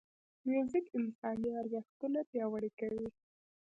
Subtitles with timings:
[0.49, 3.07] موزیک انساني ارزښتونه پیاوړي کوي.